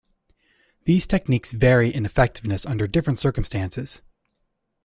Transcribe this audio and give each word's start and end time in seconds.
These 0.85 1.05
techniques 1.05 1.51
vary 1.51 1.93
in 1.93 2.07
effectiveness 2.07 2.65
under 2.65 2.87
different 2.87 3.19
circumstances. 3.19 4.01